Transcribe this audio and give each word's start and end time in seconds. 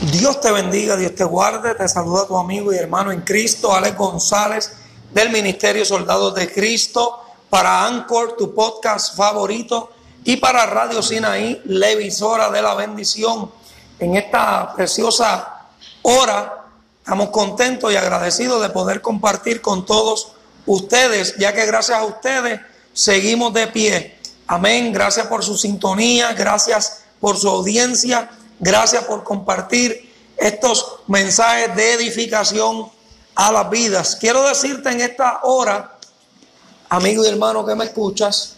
Dios 0.00 0.40
te 0.40 0.52
bendiga, 0.52 0.96
Dios 0.96 1.14
te 1.16 1.24
guarde. 1.24 1.74
Te 1.74 1.88
saluda 1.88 2.26
tu 2.26 2.36
amigo 2.36 2.72
y 2.72 2.76
hermano 2.76 3.10
en 3.10 3.22
Cristo, 3.22 3.74
Alex 3.74 3.96
González, 3.96 4.72
del 5.12 5.30
Ministerio 5.30 5.84
Soldados 5.84 6.36
de 6.36 6.52
Cristo, 6.52 7.20
para 7.50 7.84
Anchor, 7.84 8.36
tu 8.36 8.54
podcast 8.54 9.16
favorito, 9.16 9.90
y 10.22 10.36
para 10.36 10.66
Radio 10.66 11.02
Sinaí, 11.02 11.62
la 11.64 11.90
emisora 11.90 12.48
de 12.50 12.62
la 12.62 12.74
bendición. 12.74 13.50
En 13.98 14.14
esta 14.14 14.72
preciosa 14.76 15.66
hora, 16.02 16.66
estamos 16.98 17.30
contentos 17.30 17.92
y 17.92 17.96
agradecidos 17.96 18.62
de 18.62 18.68
poder 18.70 19.00
compartir 19.00 19.60
con 19.60 19.84
todos 19.84 20.32
ustedes, 20.66 21.34
ya 21.38 21.52
que 21.52 21.66
gracias 21.66 21.98
a 21.98 22.04
ustedes 22.04 22.60
seguimos 22.92 23.52
de 23.52 23.66
pie. 23.66 24.18
Amén. 24.46 24.92
Gracias 24.92 25.26
por 25.26 25.44
su 25.44 25.58
sintonía, 25.58 26.34
gracias 26.34 27.02
por 27.18 27.36
su 27.36 27.48
audiencia. 27.48 28.30
Gracias 28.60 29.04
por 29.04 29.22
compartir 29.22 30.12
estos 30.36 31.00
mensajes 31.06 31.74
de 31.76 31.94
edificación 31.94 32.90
a 33.34 33.52
las 33.52 33.70
vidas. 33.70 34.16
Quiero 34.16 34.42
decirte 34.42 34.90
en 34.90 35.00
esta 35.00 35.40
hora, 35.44 35.96
amigo 36.88 37.24
y 37.24 37.28
hermano 37.28 37.64
que 37.64 37.74
me 37.74 37.84
escuchas, 37.84 38.54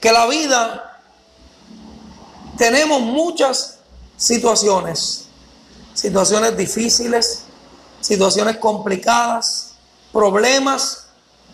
que 0.00 0.12
la 0.12 0.26
vida 0.26 1.00
tenemos 2.58 3.00
muchas 3.00 3.78
situaciones, 4.16 5.24
situaciones 5.94 6.56
difíciles, 6.56 7.44
situaciones 8.00 8.58
complicadas, 8.58 9.72
problemas, 10.12 11.06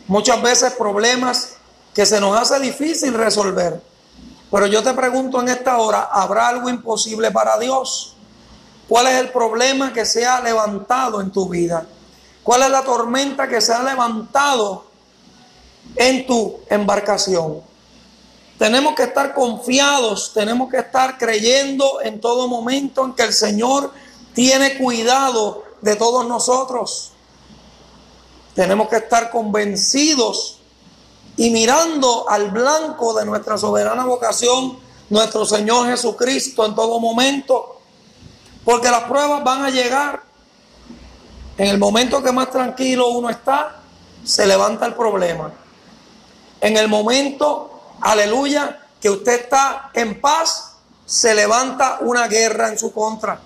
muchas 0.07 0.43
veces 0.43 0.73
problemas 0.73 1.51
que 1.95 2.05
se 2.07 2.21
nos 2.21 2.37
hace 2.37 2.59
difícil 2.61 3.15
resolver. 3.15 3.92
Pero 4.53 4.67
yo 4.67 4.83
te 4.83 4.93
pregunto 4.93 5.41
en 5.41 5.49
esta 5.49 5.79
hora, 5.79 6.11
¿habrá 6.13 6.49
algo 6.49 6.69
imposible 6.69 7.31
para 7.31 7.59
Dios? 7.59 8.15
¿Cuál 8.87 9.07
es 9.07 9.15
el 9.15 9.31
problema 9.31 9.95
que 9.95 10.05
se 10.05 10.27
ha 10.27 10.43
levantado 10.43 11.23
en 11.23 11.33
tu 11.33 11.49
vida? 11.49 11.87
¿Cuál 12.43 12.65
es 12.65 12.69
la 12.69 12.83
tormenta 12.83 13.49
que 13.49 13.63
se 13.63 13.73
ha 13.73 13.83
levantado 13.83 14.85
en 15.97 16.27
tu 16.27 16.61
embarcación? 16.69 17.63
Tenemos 18.59 18.95
que 18.95 19.05
estar 19.05 19.33
confiados, 19.33 20.33
tenemos 20.35 20.71
que 20.71 20.81
estar 20.81 21.17
creyendo 21.17 22.03
en 22.03 22.21
todo 22.21 22.47
momento 22.47 23.07
en 23.07 23.15
que 23.15 23.23
el 23.23 23.33
Señor 23.33 23.91
tiene 24.35 24.77
cuidado 24.77 25.65
de 25.81 25.97
todos 25.97 26.29
nosotros. 26.29 27.13
Tenemos 28.55 28.89
que 28.89 28.97
estar 28.97 29.31
convencidos 29.31 30.59
y 31.37 31.51
mirando 31.51 32.29
al 32.29 32.51
blanco 32.51 33.15
de 33.15 33.25
nuestra 33.25 33.57
soberana 33.57 34.05
vocación, 34.05 34.79
nuestro 35.11 35.45
Señor 35.45 35.87
Jesucristo 35.89 36.65
en 36.67 36.75
todo 36.75 37.01
momento, 37.01 37.81
porque 38.65 38.91
las 38.91 39.05
pruebas 39.05 39.43
van 39.43 39.63
a 39.63 39.71
llegar. 39.71 40.23
En 41.59 41.69
el 41.69 41.79
momento 41.79 42.23
que 42.23 42.33
más 42.33 42.51
tranquilo 42.51 43.09
uno 43.09 43.29
está, 43.29 43.77
se 44.25 44.47
levanta 44.47 44.87
el 44.87 44.95
problema. 44.95 45.53
En 46.61 46.77
el 46.77 46.89
momento, 46.89 47.83
aleluya, 48.01 48.81
que 49.01 49.11
usted 49.11 49.43
está 49.43 49.91
en 49.95 50.21
paz, 50.21 50.77
se 51.05 51.35
levanta 51.35 51.99
una 52.01 52.29
guerra 52.29 52.69
en 52.69 52.79
su 52.79 52.93
contra. 52.93 53.39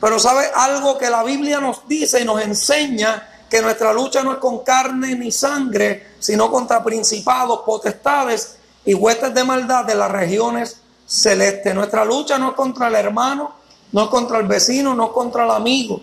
Pero 0.00 0.18
sabe 0.18 0.46
algo 0.54 0.96
que 0.96 1.10
la 1.10 1.22
Biblia 1.22 1.60
nos 1.60 1.86
dice 1.86 2.20
y 2.20 2.24
nos 2.24 2.40
enseña 2.40 3.28
que 3.50 3.60
nuestra 3.60 3.92
lucha 3.92 4.22
no 4.22 4.32
es 4.32 4.38
con 4.38 4.60
carne 4.60 5.16
ni 5.16 5.32
sangre, 5.32 6.09
sino 6.20 6.50
contra 6.50 6.84
principados, 6.84 7.62
potestades 7.66 8.58
y 8.84 8.94
huestes 8.94 9.34
de 9.34 9.42
maldad 9.42 9.84
de 9.84 9.96
las 9.96 10.12
regiones 10.12 10.80
celestes. 11.06 11.74
Nuestra 11.74 12.04
lucha 12.04 12.38
no 12.38 12.50
es 12.50 12.54
contra 12.54 12.86
el 12.86 12.94
hermano, 12.94 13.52
no 13.90 14.04
es 14.04 14.08
contra 14.10 14.38
el 14.38 14.46
vecino, 14.46 14.94
no 14.94 15.06
es 15.06 15.10
contra 15.10 15.44
el 15.44 15.50
amigo. 15.50 16.00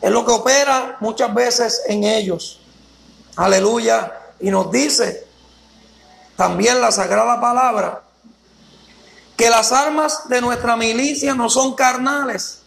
Es 0.00 0.10
lo 0.10 0.24
que 0.24 0.32
opera 0.32 0.96
muchas 1.00 1.32
veces 1.32 1.82
en 1.86 2.02
ellos. 2.02 2.60
Aleluya. 3.36 4.12
Y 4.40 4.50
nos 4.50 4.70
dice 4.70 5.26
también 6.36 6.80
la 6.80 6.90
sagrada 6.90 7.40
palabra 7.40 8.02
que 9.36 9.50
las 9.50 9.72
armas 9.72 10.28
de 10.28 10.40
nuestra 10.40 10.76
milicia 10.76 11.34
no 11.34 11.48
son 11.48 11.74
carnales, 11.74 12.60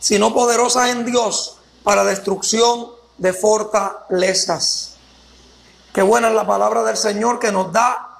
sino 0.00 0.34
poderosas 0.34 0.90
en 0.90 1.04
Dios 1.04 1.56
para 1.82 2.04
destrucción 2.04 2.88
de 3.18 3.32
fortalezas. 3.32 4.93
Qué 5.94 6.02
buena 6.02 6.26
es 6.26 6.34
la 6.34 6.44
palabra 6.44 6.82
del 6.82 6.96
Señor 6.96 7.38
que 7.38 7.52
nos 7.52 7.72
da 7.72 8.18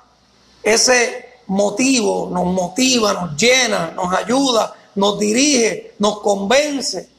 ese 0.62 1.40
motivo, 1.48 2.30
nos 2.30 2.44
motiva, 2.46 3.12
nos 3.12 3.36
llena, 3.36 3.90
nos 3.90 4.14
ayuda, 4.14 4.72
nos 4.94 5.18
dirige, 5.18 5.96
nos 5.98 6.20
convence. 6.20 7.10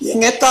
Y 0.00 0.10
en 0.10 0.24
este 0.24 0.46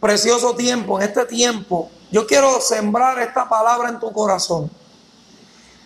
precioso 0.00 0.56
tiempo, 0.56 1.00
en 1.00 1.08
este 1.08 1.26
tiempo, 1.26 1.90
yo 2.10 2.26
quiero 2.26 2.60
sembrar 2.60 3.20
esta 3.20 3.48
palabra 3.48 3.88
en 3.88 4.00
tu 4.00 4.12
corazón. 4.12 4.68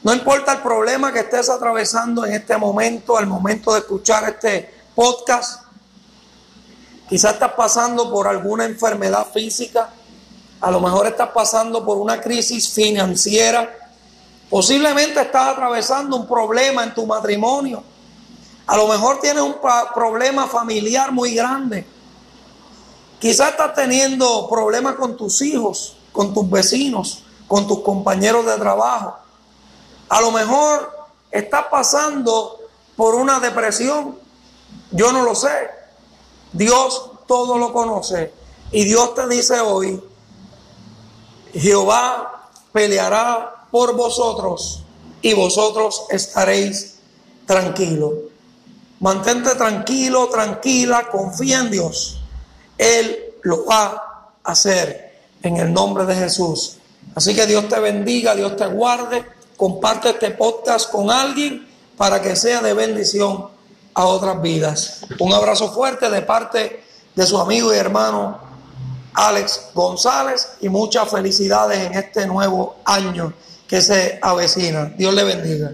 No 0.03 0.15
importa 0.15 0.55
el 0.55 0.63
problema 0.63 1.13
que 1.13 1.21
estés 1.21 1.51
atravesando 1.51 2.25
en 2.25 2.33
este 2.33 2.57
momento, 2.57 3.19
al 3.19 3.27
momento 3.27 3.75
de 3.75 3.81
escuchar 3.81 4.25
este 4.25 4.73
podcast, 4.95 5.65
Quizás 7.11 7.33
estás 7.33 7.55
pasando 7.55 8.09
por 8.09 8.29
alguna 8.29 8.65
enfermedad 8.65 9.27
física, 9.35 9.93
a 10.61 10.71
lo 10.71 10.81
mejor 10.81 11.07
estás 11.07 11.31
pasando 11.31 11.85
por 11.85 11.99
una 11.99 12.21
crisis 12.21 12.69
financiera, 12.71 13.79
posiblemente 14.49 15.21
estás 15.21 15.49
atravesando 15.49 16.17
un 16.17 16.27
problema 16.27 16.85
en 16.85 16.95
tu 16.95 17.07
matrimonio, 17.07 17.83
a 18.67 18.77
lo 18.77 18.87
mejor 18.87 19.21
tienes 19.21 19.43
un 19.43 19.57
problema 19.95 20.47
familiar 20.47 21.13
muy 21.13 21.35
grande, 21.35 21.87
quizás 23.19 23.51
estás 23.51 23.75
teniendo 23.75 24.49
problemas 24.49 24.95
con 24.97 25.17
tus 25.17 25.43
hijos, 25.43 25.97
con 26.13 26.35
tus 26.35 26.49
vecinos, 26.51 27.25
con 27.49 27.67
tus 27.67 27.81
compañeros 27.81 28.47
de 28.47 28.57
trabajo, 28.59 29.17
a 30.09 30.21
lo 30.21 30.33
mejor 30.33 30.93
estás 31.31 31.67
pasando 31.71 32.59
por 32.97 33.15
una 33.15 33.41
depresión, 33.41 34.19
yo 34.91 35.13
no 35.13 35.23
lo 35.23 35.35
sé. 35.35 35.71
Dios 36.53 37.11
todo 37.27 37.59
lo 37.59 37.73
conoce. 37.73 38.33
Y 38.73 38.85
Dios 38.85 39.15
te 39.15 39.29
dice 39.29 39.61
hoy, 39.61 40.03
Jehová 41.53 42.51
peleará 42.73 43.67
por 43.71 43.97
vosotros 43.97 44.83
y 45.23 45.35
vosotros 45.35 46.05
estaréis 46.11 46.97
tranquilos. 47.47 48.13
Mantente 49.01 49.55
tranquilo, 49.55 50.29
tranquila, 50.29 51.09
confía 51.11 51.61
en 51.61 51.71
Dios. 51.71 52.21
Él 52.77 53.35
lo 53.43 53.65
va 53.65 54.33
a 54.45 54.51
hacer 54.51 55.23
en 55.43 55.57
el 55.57 55.73
nombre 55.73 56.05
de 56.05 56.15
Jesús. 56.15 56.77
Así 57.15 57.35
que 57.35 57.47
Dios 57.47 57.69
te 57.69 57.81
bendiga, 57.81 58.35
Dios 58.35 58.57
te 58.57 58.67
guarde. 58.67 59.25
Comparte 59.57 60.11
este 60.11 60.31
podcast 60.31 60.91
con 60.91 61.11
alguien 61.11 61.67
para 61.97 62.21
que 62.23 62.37
sea 62.37 62.61
de 62.61 62.73
bendición 62.73 63.49
a 63.95 64.05
otras 64.07 64.41
vidas. 64.41 65.01
Un 65.19 65.33
abrazo 65.33 65.73
fuerte 65.73 66.09
de 66.09 66.23
parte 66.23 66.83
de 67.15 67.27
su 67.27 67.39
amigo 67.39 67.75
y 67.75 67.77
hermano 67.77 68.50
Alex 69.21 69.69
González 69.75 70.53
y 70.63 70.69
muchas 70.71 71.11
felicidades 71.11 71.79
en 71.79 71.93
este 71.93 72.27
nuevo 72.27 72.77
año 72.87 73.35
que 73.69 73.83
se 73.83 74.19
avecina. 74.23 74.87
Dios 74.97 75.13
le 75.13 75.25
bendiga. 75.25 75.73